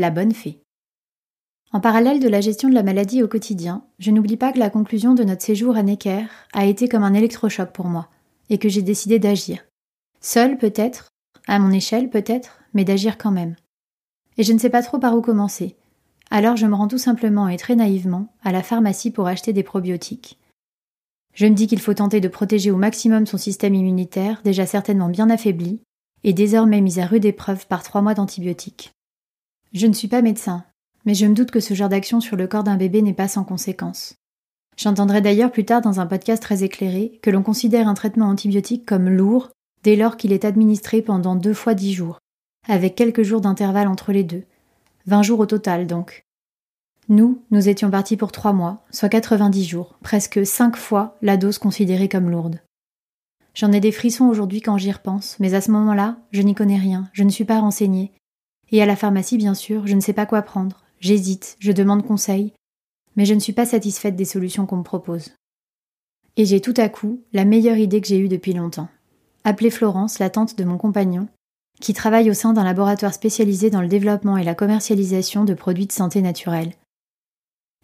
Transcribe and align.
La 0.00 0.10
bonne 0.10 0.32
fée. 0.32 0.62
En 1.72 1.80
parallèle 1.80 2.20
de 2.20 2.28
la 2.28 2.40
gestion 2.40 2.68
de 2.68 2.74
la 2.74 2.84
maladie 2.84 3.20
au 3.24 3.26
quotidien, 3.26 3.84
je 3.98 4.12
n'oublie 4.12 4.36
pas 4.36 4.52
que 4.52 4.60
la 4.60 4.70
conclusion 4.70 5.12
de 5.12 5.24
notre 5.24 5.42
séjour 5.42 5.76
à 5.76 5.82
Necker 5.82 6.24
a 6.52 6.66
été 6.66 6.86
comme 6.86 7.02
un 7.02 7.14
électrochoc 7.14 7.72
pour 7.72 7.86
moi, 7.86 8.08
et 8.48 8.58
que 8.58 8.68
j'ai 8.68 8.82
décidé 8.82 9.18
d'agir. 9.18 9.66
Seule 10.20 10.56
peut-être, 10.56 11.08
à 11.48 11.58
mon 11.58 11.72
échelle 11.72 12.10
peut-être, 12.10 12.60
mais 12.74 12.84
d'agir 12.84 13.18
quand 13.18 13.32
même. 13.32 13.56
Et 14.36 14.44
je 14.44 14.52
ne 14.52 14.60
sais 14.60 14.70
pas 14.70 14.84
trop 14.84 15.00
par 15.00 15.16
où 15.16 15.20
commencer. 15.20 15.74
Alors 16.30 16.56
je 16.56 16.66
me 16.66 16.76
rends 16.76 16.86
tout 16.86 16.96
simplement 16.96 17.48
et 17.48 17.56
très 17.56 17.74
naïvement 17.74 18.32
à 18.44 18.52
la 18.52 18.62
pharmacie 18.62 19.10
pour 19.10 19.26
acheter 19.26 19.52
des 19.52 19.64
probiotiques. 19.64 20.38
Je 21.34 21.46
me 21.46 21.56
dis 21.56 21.66
qu'il 21.66 21.80
faut 21.80 21.94
tenter 21.94 22.20
de 22.20 22.28
protéger 22.28 22.70
au 22.70 22.76
maximum 22.76 23.26
son 23.26 23.36
système 23.36 23.74
immunitaire, 23.74 24.42
déjà 24.44 24.64
certainement 24.64 25.08
bien 25.08 25.28
affaibli, 25.28 25.80
et 26.22 26.34
désormais 26.34 26.82
mis 26.82 27.00
à 27.00 27.06
rude 27.06 27.24
épreuve 27.24 27.66
par 27.66 27.82
trois 27.82 28.00
mois 28.00 28.14
d'antibiotiques. 28.14 28.92
Je 29.72 29.86
ne 29.86 29.92
suis 29.92 30.08
pas 30.08 30.22
médecin, 30.22 30.64
mais 31.04 31.14
je 31.14 31.26
me 31.26 31.34
doute 31.34 31.50
que 31.50 31.60
ce 31.60 31.74
genre 31.74 31.90
d'action 31.90 32.20
sur 32.20 32.36
le 32.36 32.46
corps 32.46 32.64
d'un 32.64 32.76
bébé 32.76 33.02
n'est 33.02 33.12
pas 33.12 33.28
sans 33.28 33.44
conséquence. 33.44 34.14
J'entendrai 34.76 35.20
d'ailleurs 35.20 35.52
plus 35.52 35.64
tard 35.64 35.82
dans 35.82 36.00
un 36.00 36.06
podcast 36.06 36.42
très 36.42 36.64
éclairé 36.64 37.18
que 37.22 37.30
l'on 37.30 37.42
considère 37.42 37.88
un 37.88 37.94
traitement 37.94 38.28
antibiotique 38.28 38.86
comme 38.86 39.08
lourd 39.08 39.50
dès 39.82 39.96
lors 39.96 40.16
qu'il 40.16 40.32
est 40.32 40.44
administré 40.44 41.02
pendant 41.02 41.36
deux 41.36 41.54
fois 41.54 41.74
dix 41.74 41.92
jours, 41.92 42.18
avec 42.66 42.94
quelques 42.94 43.22
jours 43.22 43.40
d'intervalle 43.40 43.88
entre 43.88 44.12
les 44.12 44.24
deux. 44.24 44.44
Vingt 45.06 45.22
jours 45.22 45.40
au 45.40 45.46
total 45.46 45.86
donc. 45.86 46.22
Nous, 47.08 47.42
nous 47.50 47.68
étions 47.68 47.90
partis 47.90 48.16
pour 48.16 48.32
trois 48.32 48.52
mois, 48.52 48.84
soit 48.90 49.08
quatre-vingt-dix 49.08 49.64
jours, 49.64 49.96
presque 50.02 50.44
cinq 50.46 50.76
fois 50.76 51.16
la 51.22 51.36
dose 51.36 51.58
considérée 51.58 52.08
comme 52.08 52.30
lourde. 52.30 52.60
J'en 53.54 53.72
ai 53.72 53.80
des 53.80 53.92
frissons 53.92 54.26
aujourd'hui 54.26 54.60
quand 54.60 54.78
j'y 54.78 54.92
repense, 54.92 55.36
mais 55.40 55.54
à 55.54 55.60
ce 55.60 55.70
moment-là, 55.70 56.18
je 56.32 56.42
n'y 56.42 56.54
connais 56.54 56.78
rien, 56.78 57.08
je 57.12 57.24
ne 57.24 57.30
suis 57.30 57.44
pas 57.44 57.60
renseignée. 57.60 58.12
Et 58.70 58.82
à 58.82 58.86
la 58.86 58.96
pharmacie, 58.96 59.38
bien 59.38 59.54
sûr, 59.54 59.86
je 59.86 59.94
ne 59.94 60.00
sais 60.00 60.12
pas 60.12 60.26
quoi 60.26 60.42
prendre, 60.42 60.84
J'hésite, 61.00 61.56
je 61.60 61.70
demande 61.70 62.04
conseil, 62.04 62.52
mais 63.16 63.24
je 63.24 63.34
ne 63.34 63.40
suis 63.40 63.52
pas 63.52 63.66
satisfaite 63.66 64.16
des 64.16 64.24
solutions 64.24 64.66
qu'on 64.66 64.78
me 64.78 64.82
propose. 64.82 65.32
Et 66.36 66.44
j'ai 66.44 66.60
tout 66.60 66.74
à 66.76 66.88
coup 66.88 67.22
la 67.32 67.44
meilleure 67.44 67.76
idée 67.76 68.00
que 68.00 68.08
j'ai 68.08 68.18
eue 68.18 68.28
depuis 68.28 68.52
longtemps. 68.52 68.88
Appeler 69.44 69.70
Florence, 69.70 70.18
la 70.18 70.30
tante 70.30 70.58
de 70.58 70.64
mon 70.64 70.76
compagnon, 70.76 71.28
qui 71.80 71.94
travaille 71.94 72.30
au 72.30 72.34
sein 72.34 72.52
d'un 72.52 72.64
laboratoire 72.64 73.14
spécialisé 73.14 73.70
dans 73.70 73.80
le 73.80 73.88
développement 73.88 74.36
et 74.36 74.44
la 74.44 74.56
commercialisation 74.56 75.44
de 75.44 75.54
produits 75.54 75.86
de 75.86 75.92
santé 75.92 76.20
naturelle. 76.20 76.74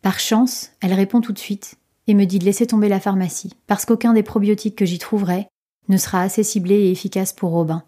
Par 0.00 0.18
chance, 0.18 0.72
elle 0.80 0.94
répond 0.94 1.20
tout 1.20 1.32
de 1.32 1.38
suite 1.38 1.76
et 2.06 2.14
me 2.14 2.24
dit 2.24 2.38
de 2.38 2.44
laisser 2.44 2.66
tomber 2.66 2.88
la 2.88 3.00
pharmacie, 3.00 3.52
parce 3.66 3.84
qu'aucun 3.84 4.14
des 4.14 4.22
probiotiques 4.22 4.76
que 4.76 4.86
j'y 4.86 4.98
trouverai 4.98 5.46
ne 5.88 5.98
sera 5.98 6.22
assez 6.22 6.42
ciblé 6.42 6.74
et 6.74 6.90
efficace 6.90 7.32
pour 7.32 7.50
Robin. 7.50 7.84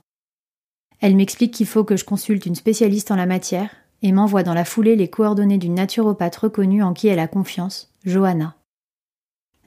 Elle 1.01 1.17
m'explique 1.17 1.53
qu'il 1.53 1.67
faut 1.67 1.85
que 1.85 1.97
je 1.97 2.05
consulte 2.05 2.47
une 2.47 2.55
spécialiste 2.55 3.11
en 3.11 3.17
la 3.17 3.27
matière, 3.27 3.71
et 4.03 4.13
m'envoie 4.13 4.43
dans 4.43 4.55
la 4.55 4.65
foulée 4.65 4.97
les 4.97 5.09
coordonnées 5.09 5.59
d'une 5.59 5.75
naturopathe 5.75 6.37
reconnue 6.37 6.83
en 6.83 6.93
qui 6.93 7.09
elle 7.09 7.19
a 7.19 7.27
confiance, 7.27 7.91
Johanna. 8.05 8.55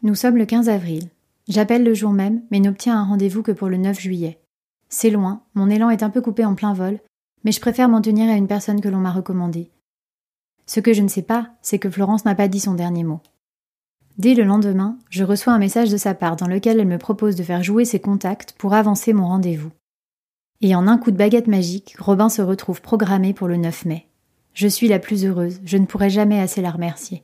Nous 0.04 0.14
sommes 0.14 0.38
le 0.38 0.46
15 0.46 0.70
avril. 0.70 1.10
J'appelle 1.48 1.84
le 1.84 1.94
jour 1.94 2.12
même, 2.12 2.44
mais 2.52 2.60
n'obtiens 2.60 3.00
un 3.00 3.06
rendez-vous 3.06 3.42
que 3.42 3.52
pour 3.52 3.68
le 3.68 3.78
9 3.78 4.00
juillet. 4.00 4.40
C'est 4.90 5.10
loin, 5.10 5.42
mon 5.56 5.70
élan 5.70 5.90
est 5.90 6.04
un 6.04 6.10
peu 6.10 6.22
coupé 6.22 6.46
en 6.46 6.54
plein 6.54 6.74
vol, 6.74 7.00
mais 7.44 7.52
je 7.52 7.60
préfère 7.60 7.90
m'en 7.90 8.02
tenir 8.02 8.30
à 8.30 8.36
une 8.36 8.48
personne 8.48 8.80
que 8.80 8.90
l'on 8.90 9.00
m'a 9.00 9.12
recommandée. 9.12 9.72
Ce 10.68 10.80
que 10.80 10.94
je 10.94 11.02
ne 11.02 11.08
sais 11.08 11.22
pas, 11.24 11.50
c'est 11.62 11.80
que 11.80 11.90
Florence 11.90 12.26
n'a 12.26 12.36
pas 12.36 12.48
dit 12.48 12.60
son 12.60 12.74
dernier 12.74 13.04
mot. 13.04 13.22
Dès 14.18 14.34
le 14.34 14.44
lendemain, 14.44 14.98
je 15.10 15.24
reçois 15.24 15.54
un 15.54 15.60
message 15.60 15.90
de 15.90 15.98
sa 15.98 16.14
part 16.14 16.36
dans 16.36 16.48
lequel 16.48 16.80
elle 16.80 16.88
me 16.88 16.98
propose 16.98 17.36
de 17.36 17.44
faire 17.44 17.64
jouer 17.64 17.86
ses 17.86 18.00
contacts 18.00 18.54
pour 18.54 18.74
avancer 18.74 19.14
mon 19.14 19.28
rendez-vous. 19.28 19.72
Et 20.62 20.74
en 20.74 20.88
un 20.88 20.98
coup 20.98 21.12
de 21.12 21.18
baguette 21.18 21.48
magique, 21.48 21.96
Robin 22.00 22.30
se 22.30 22.42
retrouve 22.42 22.82
programmé 22.82 23.34
pour 23.34 23.48
le 23.48 23.58
9 23.58 23.86
mai. 23.86 24.08
Je 24.54 24.68
suis 24.68 24.88
la 24.88 24.98
plus 24.98 25.24
heureuse, 25.24 25.60
je 25.64 25.78
ne 25.78 25.86
pourrai 25.86 26.10
jamais 26.10 26.40
assez 26.40 26.62
la 26.62 26.72
remercier. 26.72 27.24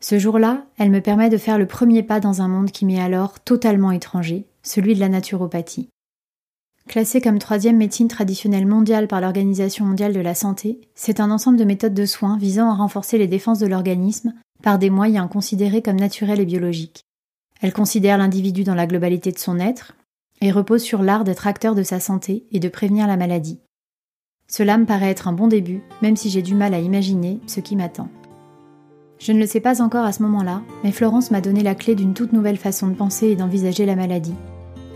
Ce 0.00 0.18
jour-là, 0.18 0.66
elle 0.76 0.90
me 0.90 1.00
permet 1.00 1.30
de 1.30 1.38
faire 1.38 1.56
le 1.56 1.66
premier 1.66 2.02
pas 2.02 2.20
dans 2.20 2.42
un 2.42 2.48
monde 2.48 2.70
qui 2.70 2.84
m'est 2.84 3.00
alors 3.00 3.40
totalement 3.40 3.92
étranger, 3.92 4.44
celui 4.62 4.94
de 4.94 5.00
la 5.00 5.08
naturopathie. 5.08 5.88
Classée 6.86 7.22
comme 7.22 7.38
troisième 7.38 7.78
médecine 7.78 8.08
traditionnelle 8.08 8.66
mondiale 8.66 9.08
par 9.08 9.22
l'Organisation 9.22 9.86
mondiale 9.86 10.12
de 10.12 10.20
la 10.20 10.34
santé, 10.34 10.82
c'est 10.94 11.18
un 11.18 11.30
ensemble 11.30 11.56
de 11.56 11.64
méthodes 11.64 11.94
de 11.94 12.06
soins 12.06 12.36
visant 12.36 12.70
à 12.70 12.74
renforcer 12.74 13.16
les 13.16 13.26
défenses 13.26 13.58
de 13.58 13.66
l'organisme 13.66 14.34
par 14.62 14.78
des 14.78 14.90
moyens 14.90 15.28
considérés 15.30 15.82
comme 15.82 15.98
naturels 15.98 16.40
et 16.40 16.46
biologiques. 16.46 17.04
Elle 17.62 17.72
considère 17.72 18.18
l'individu 18.18 18.64
dans 18.64 18.74
la 18.74 18.86
globalité 18.86 19.32
de 19.32 19.38
son 19.38 19.58
être 19.58 19.94
et 20.40 20.50
repose 20.50 20.82
sur 20.82 21.02
l'art 21.02 21.24
d'être 21.24 21.46
acteur 21.46 21.74
de 21.74 21.82
sa 21.82 22.00
santé 22.00 22.46
et 22.52 22.60
de 22.60 22.68
prévenir 22.68 23.06
la 23.06 23.16
maladie. 23.16 23.60
Cela 24.48 24.78
me 24.78 24.86
paraît 24.86 25.10
être 25.10 25.28
un 25.28 25.32
bon 25.32 25.48
début, 25.48 25.82
même 26.02 26.16
si 26.16 26.30
j'ai 26.30 26.42
du 26.42 26.54
mal 26.54 26.74
à 26.74 26.78
imaginer 26.78 27.40
ce 27.46 27.60
qui 27.60 27.74
m'attend. 27.74 28.08
Je 29.18 29.32
ne 29.32 29.38
le 29.38 29.46
sais 29.46 29.60
pas 29.60 29.82
encore 29.82 30.04
à 30.04 30.12
ce 30.12 30.22
moment-là, 30.22 30.62
mais 30.84 30.92
Florence 30.92 31.30
m'a 31.30 31.40
donné 31.40 31.62
la 31.62 31.74
clé 31.74 31.94
d'une 31.94 32.14
toute 32.14 32.32
nouvelle 32.32 32.58
façon 32.58 32.86
de 32.86 32.94
penser 32.94 33.28
et 33.28 33.36
d'envisager 33.36 33.86
la 33.86 33.96
maladie. 33.96 34.34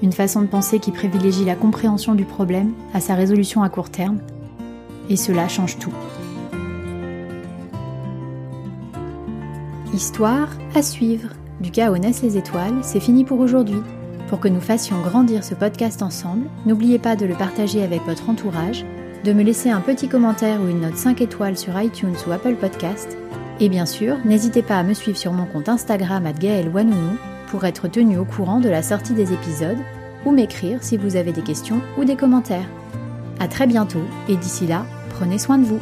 Une 0.03 0.13
façon 0.13 0.43
de 0.43 0.47
penser 0.47 0.79
qui 0.79 0.93
privilégie 0.93 1.45
la 1.45 1.57
compréhension 1.57 2.15
du 2.15 2.25
problème 2.25 2.73
à 2.95 3.01
sa 3.01 3.15
résolution 3.15 3.63
à 3.63 3.71
court 3.71 3.91
terme. 3.91 4.19
Et 5.09 5.17
cela 5.17 5.49
change 5.49 5.79
tout. 5.79 5.93
Histoire 9.93 10.51
à 10.75 10.83
suivre. 10.83 11.31
Du 11.61 11.71
chaos 11.71 11.99
naissent 11.99 12.23
les 12.23 12.37
étoiles, 12.37 12.79
c'est 12.83 13.01
fini 13.01 13.25
pour 13.25 13.41
aujourd'hui. 13.41 13.81
Pour 14.31 14.39
que 14.39 14.47
nous 14.47 14.61
fassions 14.61 15.03
grandir 15.03 15.43
ce 15.43 15.57
podcast 15.57 16.03
ensemble, 16.03 16.47
n'oubliez 16.65 17.01
pas 17.01 17.17
de 17.17 17.27
le 17.27 17.35
partager 17.35 17.83
avec 17.83 18.03
votre 18.07 18.31
entourage 18.31 18.87
de 19.25 19.33
me 19.33 19.43
laisser 19.43 19.71
un 19.71 19.81
petit 19.81 20.09
commentaire 20.09 20.63
ou 20.63 20.69
une 20.69 20.83
note 20.83 20.97
5 20.97 21.21
étoiles 21.21 21.59
sur 21.59 21.79
iTunes 21.79 22.15
ou 22.27 22.31
Apple 22.31 22.55
Podcast. 22.55 23.19
Et 23.59 23.69
bien 23.69 23.87
sûr, 23.87 24.19
n'hésitez 24.25 24.63
pas 24.63 24.79
à 24.79 24.85
me 24.85 24.95
suivre 24.95 25.19
sur 25.19 25.33
mon 25.33 25.47
compte 25.47 25.69
Instagram 25.69 26.25
@gaëlwanounou 26.39 27.17
pour 27.49 27.65
être 27.65 27.89
tenu 27.89 28.19
au 28.19 28.25
courant 28.25 28.61
de 28.61 28.69
la 28.69 28.85
sortie 28.85 29.15
des 29.15 29.33
épisodes 29.33 29.79
ou 30.25 30.31
m'écrire 30.31 30.79
si 30.81 30.97
vous 30.97 31.17
avez 31.17 31.33
des 31.33 31.43
questions 31.43 31.81
ou 31.99 32.05
des 32.05 32.15
commentaires. 32.15 32.69
À 33.41 33.49
très 33.49 33.67
bientôt 33.67 34.05
et 34.29 34.37
d'ici 34.37 34.69
là, 34.69 34.87
prenez 35.09 35.39
soin 35.39 35.59
de 35.59 35.65
vous. 35.65 35.81